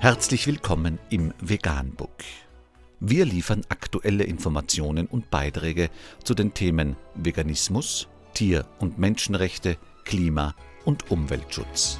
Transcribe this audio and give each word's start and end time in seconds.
Herzlich 0.00 0.46
willkommen 0.46 1.00
im 1.10 1.34
Veganbook. 1.40 2.22
Wir 3.00 3.24
liefern 3.24 3.62
aktuelle 3.68 4.22
Informationen 4.22 5.08
und 5.08 5.28
Beiträge 5.28 5.90
zu 6.22 6.34
den 6.34 6.54
Themen 6.54 6.94
Veganismus, 7.16 8.06
Tier- 8.32 8.64
und 8.78 9.00
Menschenrechte, 9.00 9.76
Klima- 10.04 10.54
und 10.84 11.10
Umweltschutz. 11.10 11.98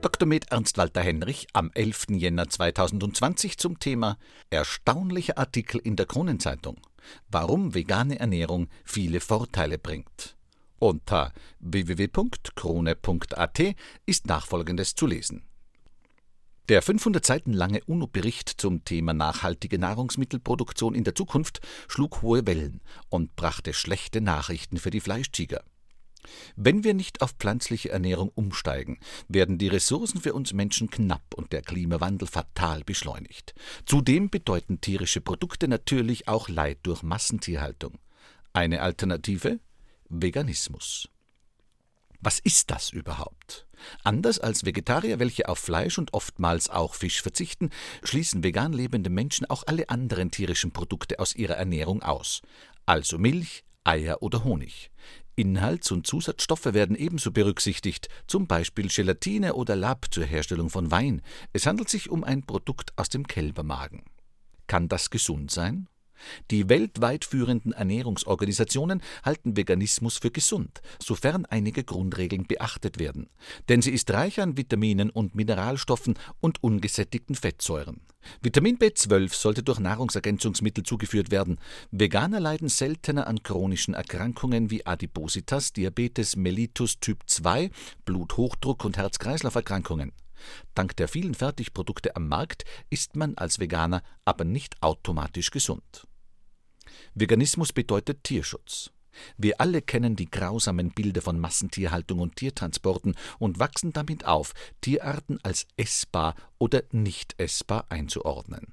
Dr. 0.00 0.28
Med 0.28 0.52
Ernst 0.52 0.78
Walter 0.78 1.02
Henrich 1.02 1.48
am 1.52 1.72
11. 1.74 2.06
Jänner 2.10 2.48
2020 2.48 3.58
zum 3.58 3.80
Thema 3.80 4.16
Erstaunliche 4.50 5.38
Artikel 5.38 5.80
in 5.80 5.96
der 5.96 6.06
Kronenzeitung. 6.06 6.76
Warum 7.28 7.74
vegane 7.74 8.20
Ernährung 8.20 8.68
viele 8.84 9.18
Vorteile 9.18 9.76
bringt. 9.76 10.36
Unter 10.80 11.34
www.krone.at 11.58 13.60
ist 14.06 14.26
nachfolgendes 14.26 14.94
zu 14.94 15.06
lesen. 15.06 15.42
Der 16.70 16.80
500 16.80 17.26
Seiten 17.26 17.52
lange 17.52 17.84
UNO-Bericht 17.84 18.48
zum 18.48 18.82
Thema 18.84 19.12
nachhaltige 19.12 19.78
Nahrungsmittelproduktion 19.78 20.94
in 20.94 21.04
der 21.04 21.14
Zukunft 21.14 21.60
schlug 21.86 22.22
hohe 22.22 22.46
Wellen 22.46 22.80
und 23.10 23.36
brachte 23.36 23.74
schlechte 23.74 24.22
Nachrichten 24.22 24.78
für 24.78 24.90
die 24.90 25.00
Fleischtiger. 25.00 25.62
Wenn 26.56 26.82
wir 26.82 26.94
nicht 26.94 27.20
auf 27.20 27.32
pflanzliche 27.32 27.90
Ernährung 27.90 28.30
umsteigen, 28.34 29.00
werden 29.28 29.58
die 29.58 29.68
Ressourcen 29.68 30.22
für 30.22 30.32
uns 30.32 30.54
Menschen 30.54 30.88
knapp 30.88 31.34
und 31.34 31.52
der 31.52 31.60
Klimawandel 31.60 32.26
fatal 32.26 32.84
beschleunigt. 32.84 33.52
Zudem 33.84 34.30
bedeuten 34.30 34.80
tierische 34.80 35.20
Produkte 35.20 35.68
natürlich 35.68 36.26
auch 36.26 36.48
Leid 36.48 36.78
durch 36.84 37.02
Massentierhaltung. 37.02 37.98
Eine 38.54 38.80
Alternative? 38.80 39.60
Veganismus. 40.10 41.08
Was 42.20 42.40
ist 42.40 42.70
das 42.70 42.90
überhaupt? 42.90 43.66
Anders 44.02 44.40
als 44.40 44.64
Vegetarier, 44.66 45.20
welche 45.20 45.48
auf 45.48 45.58
Fleisch 45.58 45.98
und 45.98 46.12
oftmals 46.12 46.68
auch 46.68 46.94
Fisch 46.94 47.22
verzichten, 47.22 47.70
schließen 48.02 48.42
vegan 48.42 48.72
lebende 48.72 49.08
Menschen 49.08 49.48
auch 49.48 49.62
alle 49.66 49.88
anderen 49.88 50.32
tierischen 50.32 50.72
Produkte 50.72 51.20
aus 51.20 51.34
ihrer 51.34 51.54
Ernährung 51.54 52.02
aus, 52.02 52.42
also 52.86 53.18
Milch, 53.18 53.62
Eier 53.84 54.20
oder 54.20 54.42
Honig. 54.42 54.90
Inhalts- 55.36 55.92
und 55.92 56.06
Zusatzstoffe 56.06 56.74
werden 56.74 56.96
ebenso 56.96 57.30
berücksichtigt, 57.30 58.08
zum 58.26 58.48
Beispiel 58.48 58.88
Gelatine 58.88 59.54
oder 59.54 59.76
Lab 59.76 60.06
zur 60.10 60.24
Herstellung 60.24 60.68
von 60.70 60.90
Wein. 60.90 61.22
Es 61.52 61.66
handelt 61.66 61.88
sich 61.88 62.10
um 62.10 62.24
ein 62.24 62.42
Produkt 62.42 62.92
aus 62.96 63.08
dem 63.08 63.26
Kälbermagen. 63.26 64.02
Kann 64.66 64.88
das 64.88 65.08
gesund 65.08 65.52
sein? 65.52 65.88
Die 66.50 66.68
weltweit 66.68 67.24
führenden 67.24 67.72
Ernährungsorganisationen 67.72 69.02
halten 69.22 69.56
Veganismus 69.56 70.18
für 70.18 70.30
gesund, 70.30 70.80
sofern 71.02 71.46
einige 71.46 71.84
Grundregeln 71.84 72.46
beachtet 72.46 72.98
werden. 72.98 73.28
Denn 73.68 73.82
sie 73.82 73.90
ist 73.90 74.10
reich 74.10 74.40
an 74.40 74.56
Vitaminen 74.56 75.10
und 75.10 75.34
Mineralstoffen 75.34 76.14
und 76.40 76.62
ungesättigten 76.62 77.34
Fettsäuren. 77.34 78.00
Vitamin 78.42 78.78
B12 78.78 79.34
sollte 79.34 79.62
durch 79.62 79.78
Nahrungsergänzungsmittel 79.78 80.84
zugeführt 80.84 81.30
werden. 81.30 81.58
Veganer 81.90 82.40
leiden 82.40 82.68
seltener 82.68 83.26
an 83.26 83.42
chronischen 83.42 83.94
Erkrankungen 83.94 84.70
wie 84.70 84.86
Adipositas, 84.86 85.72
Diabetes 85.72 86.36
mellitus 86.36 87.00
Typ 87.00 87.22
2, 87.26 87.70
Bluthochdruck 88.04 88.84
und 88.84 88.96
Herz-Kreislauf-Erkrankungen. 88.96 90.12
Dank 90.74 90.96
der 90.96 91.08
vielen 91.08 91.34
Fertigprodukte 91.34 92.16
am 92.16 92.28
Markt 92.28 92.64
ist 92.88 93.16
man 93.16 93.36
als 93.36 93.58
Veganer 93.58 94.02
aber 94.24 94.44
nicht 94.44 94.82
automatisch 94.82 95.50
gesund. 95.50 96.06
Veganismus 97.14 97.72
bedeutet 97.72 98.24
Tierschutz. 98.24 98.90
Wir 99.36 99.60
alle 99.60 99.82
kennen 99.82 100.16
die 100.16 100.30
grausamen 100.30 100.90
Bilder 100.90 101.22
von 101.22 101.38
Massentierhaltung 101.38 102.20
und 102.20 102.36
Tiertransporten 102.36 103.16
und 103.38 103.58
wachsen 103.58 103.92
damit 103.92 104.24
auf, 104.24 104.52
Tierarten 104.80 105.38
als 105.42 105.66
essbar 105.76 106.34
oder 106.58 106.82
nicht 106.92 107.34
essbar 107.38 107.86
einzuordnen. 107.88 108.72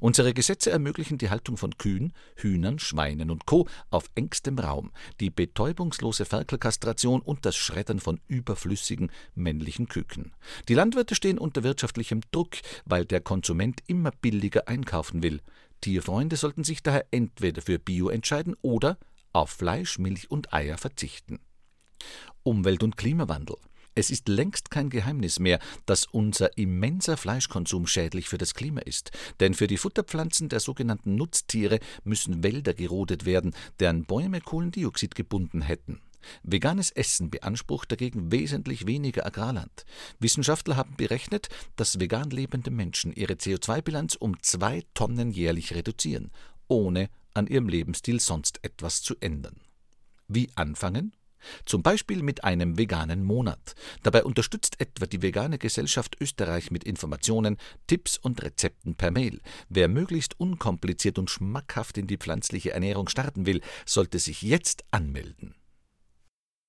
Unsere 0.00 0.34
Gesetze 0.34 0.70
ermöglichen 0.70 1.18
die 1.18 1.30
Haltung 1.30 1.56
von 1.56 1.78
Kühen, 1.78 2.12
Hühnern, 2.36 2.78
Schweinen 2.78 3.30
und 3.30 3.46
Co. 3.46 3.68
auf 3.90 4.10
engstem 4.14 4.58
Raum, 4.58 4.90
die 5.20 5.30
betäubungslose 5.30 6.24
Ferkelkastration 6.24 7.20
und 7.20 7.46
das 7.46 7.56
Schreddern 7.56 8.00
von 8.00 8.20
überflüssigen 8.26 9.10
männlichen 9.34 9.88
Küken. 9.88 10.32
Die 10.68 10.74
Landwirte 10.74 11.14
stehen 11.14 11.38
unter 11.38 11.62
wirtschaftlichem 11.62 12.22
Druck, 12.32 12.56
weil 12.84 13.04
der 13.04 13.20
Konsument 13.20 13.80
immer 13.86 14.10
billiger 14.10 14.68
einkaufen 14.68 15.22
will. 15.22 15.40
Tierfreunde 15.80 16.36
sollten 16.36 16.64
sich 16.64 16.82
daher 16.82 17.06
entweder 17.10 17.62
für 17.62 17.78
Bio 17.78 18.08
entscheiden 18.08 18.56
oder 18.62 18.98
auf 19.32 19.50
Fleisch, 19.50 19.98
Milch 19.98 20.30
und 20.30 20.52
Eier 20.52 20.78
verzichten. 20.78 21.38
Umwelt- 22.42 22.82
und 22.82 22.96
Klimawandel. 22.96 23.56
Es 23.94 24.10
ist 24.10 24.28
längst 24.28 24.70
kein 24.70 24.90
Geheimnis 24.90 25.40
mehr, 25.40 25.58
dass 25.84 26.06
unser 26.06 26.56
immenser 26.56 27.16
Fleischkonsum 27.16 27.88
schädlich 27.88 28.28
für 28.28 28.38
das 28.38 28.54
Klima 28.54 28.80
ist, 28.82 29.10
denn 29.40 29.54
für 29.54 29.66
die 29.66 29.76
Futterpflanzen 29.76 30.48
der 30.48 30.60
sogenannten 30.60 31.16
Nutztiere 31.16 31.80
müssen 32.04 32.44
Wälder 32.44 32.74
gerodet 32.74 33.24
werden, 33.24 33.56
deren 33.80 34.04
Bäume 34.04 34.40
Kohlendioxid 34.40 35.16
gebunden 35.16 35.62
hätten. 35.62 36.00
Veganes 36.42 36.90
Essen 36.90 37.30
beansprucht 37.30 37.90
dagegen 37.90 38.32
wesentlich 38.32 38.86
weniger 38.86 39.26
Agrarland. 39.26 39.84
Wissenschaftler 40.18 40.76
haben 40.76 40.96
berechnet, 40.96 41.48
dass 41.76 42.00
vegan 42.00 42.30
lebende 42.30 42.70
Menschen 42.70 43.12
ihre 43.12 43.34
CO2-Bilanz 43.34 44.16
um 44.16 44.40
zwei 44.42 44.82
Tonnen 44.94 45.30
jährlich 45.30 45.74
reduzieren, 45.74 46.30
ohne 46.68 47.08
an 47.34 47.46
ihrem 47.46 47.68
Lebensstil 47.68 48.20
sonst 48.20 48.60
etwas 48.62 49.02
zu 49.02 49.14
ändern. 49.20 49.60
Wie 50.26 50.50
anfangen? 50.54 51.12
Zum 51.64 51.82
Beispiel 51.82 52.22
mit 52.22 52.44
einem 52.44 52.78
veganen 52.78 53.24
Monat. 53.24 53.74
Dabei 54.02 54.24
unterstützt 54.24 54.80
etwa 54.80 55.06
die 55.06 55.22
Vegane 55.22 55.58
Gesellschaft 55.58 56.16
Österreich 56.20 56.70
mit 56.70 56.84
Informationen, 56.84 57.56
Tipps 57.86 58.18
und 58.18 58.42
Rezepten 58.42 58.96
per 58.96 59.10
Mail. 59.10 59.40
Wer 59.68 59.88
möglichst 59.88 60.38
unkompliziert 60.38 61.18
und 61.18 61.30
schmackhaft 61.30 61.98
in 61.98 62.06
die 62.06 62.16
pflanzliche 62.16 62.72
Ernährung 62.72 63.08
starten 63.08 63.46
will, 63.46 63.60
sollte 63.86 64.18
sich 64.18 64.42
jetzt 64.42 64.84
anmelden. 64.90 65.54